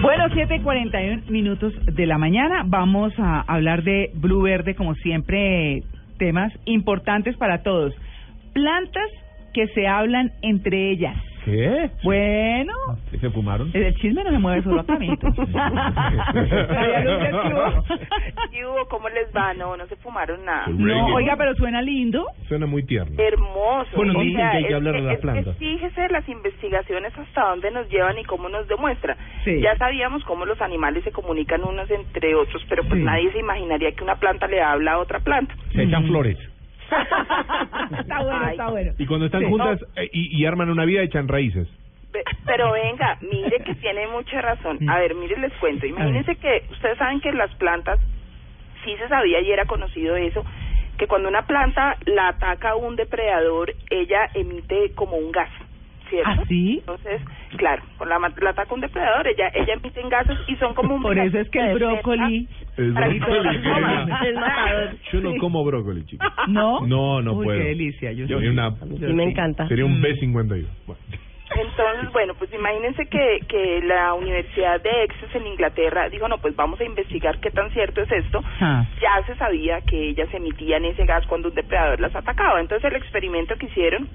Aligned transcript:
Bueno, 0.00 0.28
7:41 0.28 1.28
minutos 1.28 1.74
de 1.84 2.06
la 2.06 2.18
mañana. 2.18 2.62
Vamos 2.64 3.12
a 3.18 3.40
hablar 3.40 3.82
de 3.82 4.10
Blue 4.14 4.42
Verde, 4.42 4.76
como 4.76 4.94
siempre, 4.94 5.82
temas 6.18 6.52
importantes 6.66 7.36
para 7.36 7.64
todos. 7.64 7.92
Plantas 8.52 9.10
que 9.52 9.66
se 9.68 9.88
hablan 9.88 10.30
entre 10.42 10.92
ellas. 10.92 11.16
¿Qué? 11.50 11.90
Bueno, 12.04 12.72
¿Sí 13.10 13.18
¿Se 13.18 13.30
fumaron? 13.30 13.70
el 13.74 13.94
chisme 13.96 14.22
no 14.24 14.30
se 14.30 14.38
mueve 14.38 14.62
solo 14.62 14.80
acá, 14.80 14.98
Lourdes, 14.98 15.18
¿qué 18.52 18.66
hubo? 18.66 18.86
¿Cómo 18.88 19.08
les 19.08 19.28
va? 19.36 19.54
No, 19.54 19.76
no 19.76 19.86
se 19.86 19.96
fumaron 19.96 20.44
nada. 20.44 20.66
No, 20.68 21.14
oiga, 21.14 21.36
pero 21.36 21.54
suena 21.54 21.82
lindo. 21.82 22.26
Suena 22.48 22.66
muy 22.66 22.84
tierno. 22.84 23.14
Hermoso. 23.20 23.90
Bueno, 23.96 24.20
dicen 24.20 24.36
que 24.50 24.56
hay 24.58 24.64
que 24.66 24.74
hablar 24.74 24.94
de 24.94 25.02
las 25.02 25.18
plantas. 25.18 25.54
es- 25.54 25.58
Fíjese 25.58 26.08
las 26.08 26.28
investigaciones 26.28 27.16
hasta 27.18 27.48
dónde 27.50 27.70
nos 27.70 27.88
llevan 27.88 28.18
y 28.18 28.24
cómo 28.24 28.48
nos 28.48 28.66
demuestra. 28.68 29.16
Sí. 29.44 29.60
Ya 29.60 29.76
sabíamos 29.76 30.24
cómo 30.24 30.44
los 30.44 30.60
animales 30.60 31.04
se 31.04 31.12
comunican 31.12 31.62
unos 31.64 31.90
entre 31.90 32.34
otros, 32.34 32.64
pero 32.68 32.82
pues 32.84 32.98
Sí. 33.00 33.04
nadie 33.04 33.32
se 33.32 33.38
imaginaría 33.38 33.92
que 33.92 34.04
una 34.04 34.16
planta 34.16 34.46
le 34.46 34.60
habla 34.62 34.92
a 34.92 34.98
otra 34.98 35.20
planta. 35.20 35.54
Se 35.72 35.82
echan 35.82 36.06
flores. 36.06 36.38
está 36.88 38.22
bueno, 38.22 38.37
Bueno. 38.70 38.92
Y 38.98 39.06
cuando 39.06 39.26
están 39.26 39.42
Sí. 39.42 39.46
juntas 39.48 39.80
eh, 39.96 40.08
y, 40.12 40.40
y 40.42 40.46
arman 40.46 40.70
una 40.70 40.84
vida, 40.84 41.02
echan 41.02 41.28
raíces. 41.28 41.68
Pe- 42.12 42.24
Pero 42.46 42.72
venga, 42.72 43.18
mire 43.20 43.62
que 43.64 43.74
tiene 43.76 44.06
mucha 44.08 44.40
razón. 44.40 44.78
A 44.88 44.98
ver, 44.98 45.14
mire, 45.14 45.36
les 45.38 45.52
cuento. 45.54 45.86
Imagínense 45.86 46.36
que 46.36 46.64
ustedes 46.70 46.96
saben 46.98 47.20
que 47.20 47.32
las 47.32 47.54
plantas, 47.56 47.98
sí 48.84 48.94
se 48.96 49.08
sabía 49.08 49.40
y 49.40 49.50
era 49.50 49.66
conocido 49.66 50.16
eso, 50.16 50.44
que 50.96 51.06
cuando 51.06 51.28
una 51.28 51.42
planta 51.46 51.96
la 52.06 52.28
ataca 52.28 52.70
a 52.70 52.76
un 52.76 52.96
depredador, 52.96 53.74
ella 53.90 54.30
emite 54.34 54.92
como 54.94 55.16
un 55.16 55.30
gas, 55.30 55.50
¿cierto? 56.10 56.30
¿Ah, 56.30 56.44
sí? 56.48 56.76
Entonces, 56.80 57.20
claro, 57.56 57.82
cuando 57.96 58.18
la, 58.18 58.32
la 58.40 58.50
ataca 58.50 58.74
un 58.74 58.80
depredador, 58.80 59.26
ella 59.28 59.50
ella 59.54 59.74
emite 59.74 60.00
gases 60.08 60.38
y 60.46 60.56
son 60.56 60.74
como 60.74 60.94
un 60.96 61.02
Por 61.02 61.18
eso 61.18 61.38
es 61.38 61.48
que 61.50 61.58
el 61.60 61.74
brócoli... 61.78 62.48
El. 62.76 62.96
Es 62.96 64.34
matador. 64.34 64.96
Yo 65.12 65.20
no 65.20 65.36
como 65.38 65.64
brócoli, 65.64 66.04
chicos. 66.06 66.26
¿No? 66.48 66.80
No, 66.86 67.20
no 67.22 67.32
Uy, 67.34 67.46
puedo. 67.46 67.58
qué 67.58 67.64
delicia. 67.68 68.12
Yo 68.12 68.26
sí. 68.26 68.34
una- 68.46 68.74
Yo 68.98 69.14
me 69.14 69.24
encanta. 69.24 69.66
Sería 69.68 69.84
un 69.84 70.00
Mm. 70.00 70.04
B52. 70.04 70.66
Bueno. 70.86 71.00
Entonces, 71.50 72.12
bueno, 72.12 72.34
pues 72.38 72.52
imagínense 72.52 73.06
que, 73.06 73.38
que 73.48 73.80
la 73.82 74.12
Universidad 74.14 74.82
de 74.82 74.90
Essex 75.04 75.34
en 75.34 75.46
Inglaterra 75.46 76.08
dijo, 76.10 76.28
no, 76.28 76.36
pues 76.38 76.54
vamos 76.54 76.78
a 76.80 76.84
investigar 76.84 77.40
qué 77.40 77.50
tan 77.50 77.70
cierto 77.70 78.02
es 78.02 78.12
esto. 78.12 78.40
Ah. 78.60 78.84
Ya 79.00 79.26
se 79.26 79.34
sabía 79.36 79.80
que 79.80 80.10
ellas 80.10 80.28
emitían 80.34 80.84
ese 80.84 81.04
gas 81.06 81.26
cuando 81.26 81.48
un 81.48 81.54
depredador 81.54 82.00
las 82.00 82.14
atacaba. 82.14 82.60
Entonces 82.60 82.84
el 82.90 82.96
experimento 82.96 83.56
que 83.56 83.66
hicieron 83.66 84.08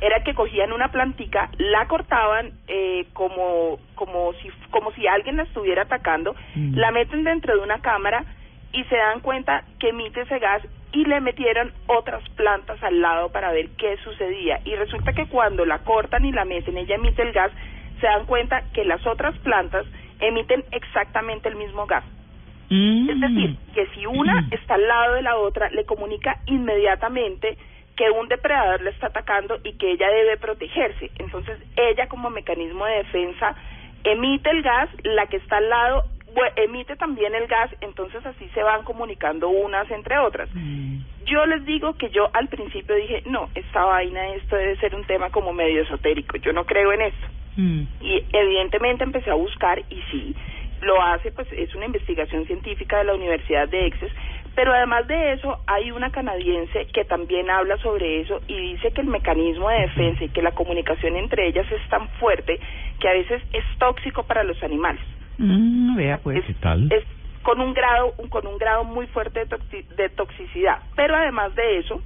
Era 0.00 0.22
que 0.24 0.34
cogían 0.34 0.72
una 0.72 0.88
plantica, 0.88 1.50
la 1.58 1.86
cortaban 1.86 2.52
eh, 2.68 3.06
como 3.12 3.78
como 3.94 4.32
si 4.34 4.48
como 4.70 4.92
si 4.92 5.06
alguien 5.06 5.36
la 5.36 5.44
estuviera 5.44 5.82
atacando, 5.82 6.34
Mm. 6.54 6.74
la 6.76 6.90
meten 6.90 7.24
dentro 7.24 7.54
de 7.56 7.62
una 7.62 7.80
cámara 7.80 8.24
y 8.72 8.84
se 8.84 8.96
dan 8.96 9.20
cuenta 9.20 9.64
que 9.78 9.90
emite 9.90 10.22
ese 10.22 10.38
gas 10.38 10.62
y 10.92 11.04
le 11.04 11.20
metieron 11.20 11.72
otras 11.86 12.26
plantas 12.30 12.82
al 12.82 13.00
lado 13.00 13.30
para 13.30 13.52
ver 13.52 13.68
qué 13.78 13.96
sucedía 14.04 14.60
y 14.64 14.74
resulta 14.74 15.12
que 15.12 15.26
cuando 15.26 15.64
la 15.64 15.78
cortan 15.80 16.24
y 16.24 16.32
la 16.32 16.44
meten 16.44 16.76
ella 16.76 16.96
emite 16.96 17.22
el 17.22 17.32
gas 17.32 17.50
se 18.00 18.06
dan 18.06 18.26
cuenta 18.26 18.62
que 18.74 18.84
las 18.84 19.06
otras 19.06 19.36
plantas 19.38 19.86
emiten 20.20 20.64
exactamente 20.72 21.48
el 21.48 21.56
mismo 21.56 21.86
gas 21.86 22.04
Mm. 22.70 23.10
es 23.10 23.20
decir, 23.20 23.56
que 23.74 23.86
si 23.94 24.06
una 24.06 24.48
está 24.50 24.74
al 24.76 24.88
lado 24.88 25.14
de 25.14 25.22
la 25.22 25.36
otra, 25.36 25.68
le 25.70 25.84
comunica 25.84 26.38
inmediatamente 26.46 27.58
que 27.96 28.10
un 28.10 28.28
depredador 28.28 28.82
la 28.82 28.90
está 28.90 29.08
atacando 29.08 29.58
y 29.64 29.74
que 29.74 29.92
ella 29.92 30.08
debe 30.08 30.36
protegerse. 30.36 31.10
Entonces, 31.18 31.58
ella 31.76 32.08
como 32.08 32.30
mecanismo 32.30 32.86
de 32.86 32.98
defensa 32.98 33.54
emite 34.04 34.50
el 34.50 34.62
gas, 34.62 34.88
la 35.04 35.26
que 35.26 35.36
está 35.36 35.58
al 35.58 35.68
lado 35.68 36.04
emite 36.56 36.96
también 36.96 37.34
el 37.34 37.46
gas, 37.46 37.70
entonces 37.80 38.24
así 38.24 38.48
se 38.54 38.62
van 38.62 38.84
comunicando 38.84 39.48
unas 39.48 39.90
entre 39.90 40.18
otras. 40.18 40.48
Mm. 40.54 40.98
Yo 41.26 41.46
les 41.46 41.64
digo 41.64 41.94
que 41.94 42.10
yo 42.10 42.30
al 42.32 42.48
principio 42.48 42.96
dije, 42.96 43.22
no, 43.26 43.48
esta 43.54 43.84
vaina, 43.84 44.34
esto 44.34 44.56
debe 44.56 44.76
ser 44.76 44.94
un 44.94 45.04
tema 45.04 45.30
como 45.30 45.52
medio 45.52 45.82
esotérico, 45.82 46.36
yo 46.38 46.52
no 46.52 46.64
creo 46.64 46.92
en 46.92 47.02
esto. 47.02 47.26
Mm. 47.56 47.82
Y 48.00 48.24
evidentemente 48.32 49.04
empecé 49.04 49.30
a 49.30 49.34
buscar 49.34 49.78
y 49.90 50.02
sí, 50.10 50.34
lo 50.82 51.00
hace, 51.02 51.32
pues 51.32 51.46
es 51.52 51.74
una 51.74 51.86
investigación 51.86 52.44
científica 52.46 52.98
de 52.98 53.04
la 53.04 53.14
Universidad 53.14 53.68
de 53.68 53.86
Exes, 53.86 54.12
pero 54.54 54.72
además 54.72 55.06
de 55.08 55.32
eso 55.32 55.58
hay 55.66 55.90
una 55.90 56.10
canadiense 56.10 56.86
que 56.92 57.04
también 57.04 57.48
habla 57.50 57.76
sobre 57.78 58.20
eso 58.20 58.40
y 58.48 58.54
dice 58.72 58.92
que 58.92 59.00
el 59.00 59.06
mecanismo 59.06 59.68
de 59.70 59.80
defensa 59.80 60.24
y 60.24 60.28
que 60.28 60.42
la 60.42 60.52
comunicación 60.52 61.16
entre 61.16 61.46
ellas 61.46 61.66
es 61.72 61.80
tan 61.88 62.08
fuerte 62.20 62.58
que 63.00 63.08
a 63.08 63.12
veces 63.12 63.42
es 63.52 63.64
tóxico 63.78 64.24
para 64.24 64.42
los 64.44 64.62
animales. 64.62 65.00
Mm, 65.38 65.96
vea 65.96 66.18
pues. 66.18 66.38
Es, 66.38 66.44
¿Qué 66.46 66.54
tal? 66.54 66.92
es 66.92 67.04
con 67.42 67.60
un 67.60 67.72
grado 67.74 68.14
un- 68.18 68.28
con 68.28 68.46
un 68.46 68.58
grado 68.58 68.84
muy 68.84 69.06
fuerte 69.08 69.40
de, 69.40 69.48
toxi- 69.48 69.86
de 69.96 70.08
toxicidad, 70.10 70.78
pero 70.94 71.16
además 71.16 71.54
de 71.54 71.78
eso 71.78 72.00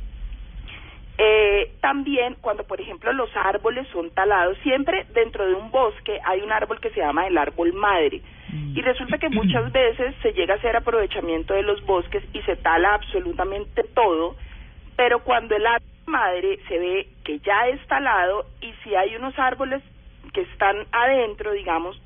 eh, 1.18 1.72
también 1.80 2.36
cuando 2.42 2.64
por 2.64 2.80
ejemplo 2.80 3.12
los 3.12 3.30
árboles 3.36 3.86
son 3.92 4.10
talados, 4.10 4.56
siempre 4.62 5.06
dentro 5.14 5.46
de 5.46 5.54
un 5.54 5.70
bosque 5.70 6.20
hay 6.24 6.40
un 6.42 6.52
árbol 6.52 6.78
que 6.80 6.90
se 6.90 7.00
llama 7.00 7.26
el 7.26 7.38
árbol 7.38 7.72
madre 7.72 8.20
y 8.74 8.82
resulta 8.82 9.18
que 9.18 9.28
muchas 9.28 9.72
veces 9.72 10.14
se 10.22 10.32
llega 10.32 10.54
a 10.54 10.56
hacer 10.58 10.76
aprovechamiento 10.76 11.54
de 11.54 11.62
los 11.62 11.84
bosques 11.86 12.22
y 12.32 12.42
se 12.42 12.56
tala 12.56 12.94
absolutamente 12.94 13.84
todo, 13.94 14.36
pero 14.96 15.20
cuando 15.20 15.56
el 15.56 15.66
árbol 15.66 15.88
madre 16.06 16.58
se 16.68 16.78
ve 16.78 17.08
que 17.24 17.38
ya 17.40 17.68
es 17.68 17.84
talado 17.86 18.46
y 18.60 18.72
si 18.84 18.94
hay 18.94 19.16
unos 19.16 19.38
árboles 19.38 19.82
que 20.32 20.42
están 20.42 20.76
adentro, 20.92 21.52
digamos, 21.52 22.00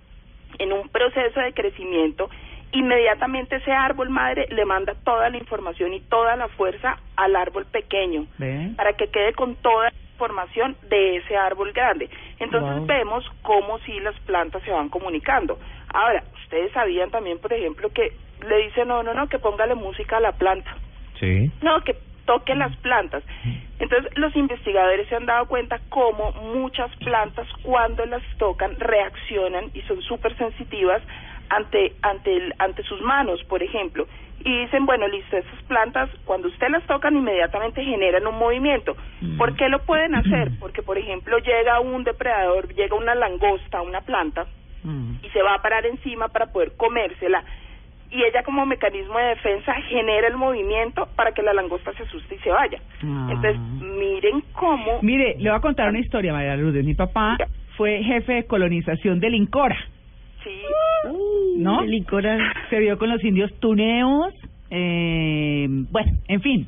en 0.59 0.73
un 0.73 0.89
proceso 0.89 1.41
de 1.41 1.53
crecimiento, 1.53 2.31
inmediatamente 2.73 3.57
ese 3.57 3.73
árbol 3.73 4.11
madre 4.11 4.47
le 4.51 4.65
manda 4.65 4.95
toda 5.05 5.29
la 5.29 5.37
información 5.37 5.93
y 5.93 6.01
toda 6.01 6.37
la 6.37 6.49
fuerza 6.49 6.99
al 7.17 7.35
árbol 7.37 7.67
pequeño 7.67 8.27
¿Ve? 8.39 8.73
para 8.77 8.93
que 8.93 9.09
quede 9.09 9.33
con 9.33 9.57
toda 9.57 9.93
la 10.21 10.27
información 10.27 10.77
de 10.89 11.17
ese 11.17 11.37
árbol 11.37 11.73
grande. 11.73 12.09
Entonces 12.39 12.77
Wow. 12.77 12.87
vemos 12.87 13.25
cómo 13.43 13.79
si 13.81 13.99
las 14.01 14.19
plantas 14.21 14.63
se 14.63 14.71
van 14.71 14.89
comunicando. 14.91 15.59
Ahora, 15.93 16.23
ustedes 16.45 16.71
sabían 16.73 17.11
también, 17.11 17.39
por 17.39 17.53
ejemplo, 17.53 17.89
que 17.91 18.13
le 18.47 18.57
dicen, 18.65 18.89
no, 18.89 19.03
no, 19.03 19.15
no, 19.15 19.29
que 19.29 19.39
póngale 19.39 19.75
música 19.75 20.19
a 20.19 20.21
la 20.21 20.33
planta. 20.33 20.71
Sí. 21.19 21.51
No, 21.63 21.83
que 21.83 21.97
toque 22.27 22.55
las 22.55 22.77
plantas. 22.77 23.23
Entonces, 23.79 24.13
los 24.17 24.37
investigadores 24.37 25.09
se 25.09 25.17
han 25.17 25.27
dado 25.27 25.47
cuenta 25.47 25.81
cómo 25.89 26.33
muchas 26.33 26.95
plantas, 26.97 27.47
cuando 27.63 28.05
las 28.07 28.23
tocan, 28.39 28.77
reaccionan 28.79 29.71
y 29.75 29.81
son 29.83 30.01
súper 30.03 30.37
sensitivas 30.37 31.03
ante, 31.51 31.93
ante, 32.03 32.35
el- 32.37 32.55
ante 32.59 32.83
sus 32.85 33.01
manos, 33.03 33.43
por 33.45 33.63
ejemplo. 33.63 34.07
Y 34.43 34.61
dicen, 34.61 34.87
bueno, 34.87 35.07
listo, 35.09 35.37
esas 35.37 35.63
plantas, 35.65 36.09
cuando 36.25 36.49
usted 36.49 36.69
las 36.71 36.83
tocan, 36.87 37.15
inmediatamente 37.15 37.85
generan 37.85 38.27
un 38.27 38.39
movimiento. 38.39 38.97
¿Por 39.37 39.55
qué 39.57 39.69
lo 39.69 39.81
pueden 39.81 40.15
hacer? 40.15 40.53
Porque, 40.61 40.83
por 40.83 40.97
ejemplo, 40.97 41.37
llega 41.39 41.79
un 41.81 42.05
depredador, 42.05 42.73
llega 42.75 42.97
una 42.97 43.15
langosta 43.15 43.79
a 43.79 43.83
una 43.83 44.01
planta, 44.01 44.47
Mm. 44.83 45.17
y 45.23 45.29
se 45.29 45.43
va 45.43 45.57
a 45.57 45.61
parar 45.61 45.85
encima 45.85 46.29
para 46.29 46.47
poder 46.47 46.73
comérsela 46.75 47.45
y 48.11 48.23
ella 48.25 48.43
como 48.45 48.65
mecanismo 48.65 49.19
de 49.19 49.25
defensa 49.27 49.75
genera 49.91 50.27
el 50.27 50.37
movimiento 50.39 51.07
para 51.17 51.33
que 51.33 51.43
la 51.43 51.53
langosta 51.53 51.93
se 51.93 52.05
asuste 52.05 52.37
y 52.37 52.39
se 52.39 52.49
vaya. 52.49 52.81
Ah. 53.05 53.29
Entonces, 53.31 53.59
miren 53.79 54.41
cómo 54.55 55.01
Mire, 55.03 55.35
le 55.39 55.51
voy 55.51 55.59
a 55.59 55.61
contar 55.61 55.91
una 55.91 55.99
historia, 55.99 56.33
María 56.33 56.57
Lourdes. 56.57 56.83
Mi 56.83 56.95
papá 56.95 57.37
fue 57.77 58.03
jefe 58.03 58.33
de 58.33 58.47
colonización 58.47 59.21
del 59.21 59.35
Incora, 59.35 59.77
sí, 60.43 60.51
Se 62.69 62.79
vio 62.79 62.99
con 62.99 63.09
los 63.09 63.23
indios 63.25 63.53
tuneos, 63.61 64.33
eh, 64.71 65.67
bueno, 65.91 66.13
en 66.29 66.41
fin. 66.41 66.67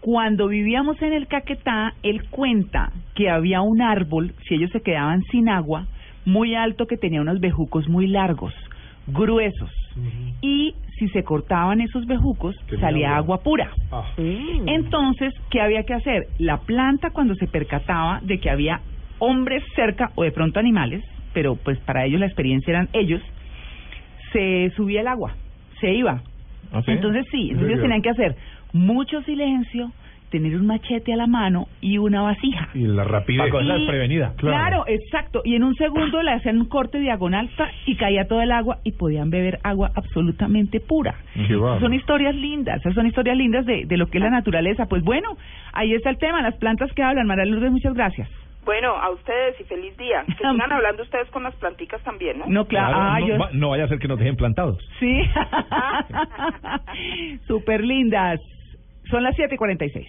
Cuando 0.00 0.48
vivíamos 0.48 1.00
en 1.02 1.12
el 1.12 1.26
Caquetá, 1.26 1.94
él 2.02 2.22
cuenta 2.30 2.92
que 3.14 3.30
había 3.30 3.60
un 3.62 3.82
árbol, 3.82 4.32
si 4.46 4.54
ellos 4.54 4.70
se 4.70 4.80
quedaban 4.80 5.22
sin 5.30 5.48
agua, 5.48 5.86
muy 6.24 6.54
alto 6.54 6.86
que 6.86 6.96
tenía 6.96 7.20
unos 7.20 7.40
bejucos 7.40 7.88
muy 7.88 8.06
largos, 8.06 8.54
gruesos. 9.06 9.70
Y 10.40 10.74
si 10.98 11.08
se 11.08 11.24
cortaban 11.24 11.80
esos 11.80 12.06
bejucos, 12.06 12.54
Tenía 12.68 12.80
salía 12.80 13.08
agua. 13.16 13.36
agua 13.36 13.42
pura. 13.42 13.70
Ah. 13.90 14.04
Mm. 14.16 14.68
Entonces, 14.68 15.34
¿qué 15.50 15.60
había 15.60 15.82
que 15.82 15.94
hacer? 15.94 16.28
La 16.38 16.58
planta 16.58 17.10
cuando 17.10 17.34
se 17.34 17.46
percataba 17.46 18.20
de 18.22 18.38
que 18.38 18.50
había 18.50 18.80
hombres 19.18 19.64
cerca 19.74 20.10
o 20.14 20.22
de 20.22 20.30
pronto 20.30 20.60
animales, 20.60 21.02
pero 21.32 21.56
pues 21.56 21.78
para 21.80 22.04
ellos 22.04 22.20
la 22.20 22.26
experiencia 22.26 22.70
eran 22.70 22.88
ellos, 22.92 23.20
se 24.32 24.70
subía 24.76 25.00
el 25.00 25.08
agua, 25.08 25.34
se 25.80 25.92
iba. 25.92 26.22
¿Ah, 26.72 26.82
sí? 26.84 26.90
Entonces 26.92 27.26
sí, 27.30 27.50
¿En 27.50 27.56
entonces 27.56 27.80
tenían 27.82 28.02
que 28.02 28.10
hacer 28.10 28.36
mucho 28.72 29.22
silencio, 29.22 29.90
tener 30.30 30.54
un 30.56 30.66
machete 30.66 31.14
a 31.14 31.16
la 31.16 31.26
mano 31.26 31.68
y 31.80 31.96
una 31.96 32.20
vasija. 32.20 32.68
Y 32.74 32.80
la 32.86 33.04
rapidez. 33.04 33.50
Para 33.50 33.50
Y- 33.78 33.86
Claro. 34.36 34.36
Claro. 34.36 34.84
exacto. 34.86 35.40
Y 35.44 35.54
en 35.54 35.64
un 35.64 35.74
segundo 35.76 36.22
le 36.22 36.32
hacían 36.32 36.58
un 36.58 36.66
corte 36.68 36.98
diagonal 37.00 37.48
y 37.86 37.94
caía 37.96 38.26
todo 38.28 38.42
el 38.42 38.52
agua 38.52 38.78
y 38.84 38.92
podían 38.92 39.30
beber 39.30 39.58
agua 39.64 39.90
absolutamente 39.94 40.80
pura. 40.80 41.14
Son 41.80 41.94
historias 41.94 42.34
lindas, 42.34 42.80
esas 42.80 42.94
son 42.94 43.06
historias 43.06 43.38
lindas 43.38 43.64
de, 43.64 43.86
de 43.86 43.96
lo 43.96 44.08
que 44.08 44.18
es 44.18 44.24
la 44.24 44.28
naturaleza. 44.30 44.84
Pues 44.84 45.02
bueno, 45.02 45.30
ahí 45.72 45.94
está 45.94 46.10
el 46.10 46.18
tema, 46.18 46.42
las 46.42 46.56
plantas 46.56 46.92
que 46.92 47.02
hablan. 47.02 47.26
María 47.26 47.46
Lourdes, 47.46 47.72
muchas 47.72 47.94
gracias. 47.94 48.28
Bueno, 48.68 48.94
a 48.98 49.08
ustedes 49.08 49.58
y 49.60 49.64
feliz 49.64 49.96
día. 49.96 50.24
Que 50.26 50.34
sigan 50.52 50.70
hablando 50.70 51.02
ustedes 51.02 51.26
con 51.30 51.42
las 51.42 51.54
planticas 51.54 52.02
también, 52.02 52.38
¿no? 52.38 52.44
No, 52.48 52.66
claro. 52.66 52.98
ah, 53.00 53.18
no, 53.18 53.26
yo- 53.26 53.38
va- 53.38 53.48
no 53.54 53.70
vaya 53.70 53.84
a 53.84 53.88
ser 53.88 53.98
que 53.98 54.08
nos 54.08 54.18
dejen 54.18 54.36
plantados. 54.36 54.76
Sí. 55.00 55.22
Súper 57.46 57.82
lindas. 57.82 58.40
Son 59.10 59.22
las 59.22 59.34
siete 59.36 59.54
y 59.54 59.58
cuarenta 59.58 59.86
y 59.86 59.90
seis. 59.90 60.06